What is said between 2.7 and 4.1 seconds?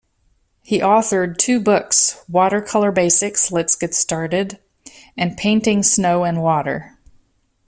Basics: Let's Get